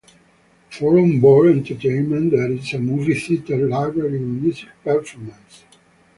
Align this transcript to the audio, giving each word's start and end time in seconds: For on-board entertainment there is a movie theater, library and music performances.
For 0.71 0.97
on-board 0.97 1.51
entertainment 1.57 2.31
there 2.31 2.51
is 2.51 2.73
a 2.73 2.79
movie 2.79 3.13
theater, 3.13 3.67
library 3.69 4.17
and 4.17 4.41
music 4.41 4.69
performances. 4.83 5.59